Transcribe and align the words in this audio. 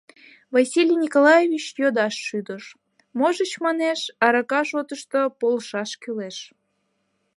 Василий 0.55 1.01
Николаевич 1.05 1.65
йодаш 1.81 2.15
шӱдыш: 2.25 2.63
можыч, 3.19 3.51
манеш, 3.65 3.99
арака 4.25 4.61
шотышто 4.69 5.21
полшаш 5.39 5.91
кӱлеш... 6.01 6.37